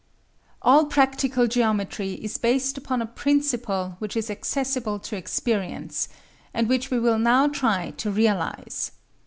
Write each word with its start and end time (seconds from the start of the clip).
All 0.63 0.85
practical 0.85 1.45
geometry 1.45 2.13
is 2.13 2.39
based 2.39 2.75
upon 2.75 3.03
a 3.03 3.05
principle 3.05 3.97
which 3.99 4.17
is 4.17 4.31
accessible 4.31 4.97
to 4.97 5.15
experience, 5.15 6.09
and 6.55 6.67
which 6.67 6.89
we 6.89 6.97
will 6.97 7.19
now 7.19 7.45
try 7.47 7.91
to 7.97 8.09
realise. 8.09 8.93